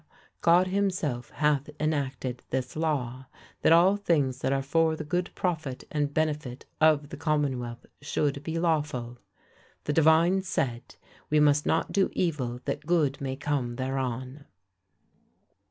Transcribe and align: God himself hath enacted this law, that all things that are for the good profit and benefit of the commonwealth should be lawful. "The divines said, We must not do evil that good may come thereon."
God 0.41 0.65
himself 0.69 1.29
hath 1.29 1.69
enacted 1.79 2.41
this 2.49 2.75
law, 2.75 3.27
that 3.61 3.71
all 3.71 3.97
things 3.97 4.39
that 4.41 4.51
are 4.51 4.63
for 4.63 4.95
the 4.95 5.03
good 5.03 5.29
profit 5.35 5.83
and 5.91 6.11
benefit 6.11 6.65
of 6.81 7.09
the 7.09 7.17
commonwealth 7.17 7.85
should 8.01 8.41
be 8.41 8.57
lawful. 8.57 9.19
"The 9.83 9.93
divines 9.93 10.47
said, 10.49 10.95
We 11.29 11.39
must 11.39 11.67
not 11.67 11.91
do 11.91 12.09
evil 12.13 12.61
that 12.65 12.87
good 12.87 13.21
may 13.21 13.35
come 13.35 13.75
thereon." 13.75 14.45